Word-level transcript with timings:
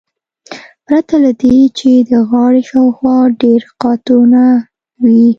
پرته 0.85 1.15
له 1.23 1.31
دې 1.41 1.57
چې 1.79 1.89
د 2.09 2.11
غاړې 2.29 2.61
شاوخوا 2.69 3.17
ډیر 3.41 3.61
قاتونه 3.81 4.41
وي 5.03 5.25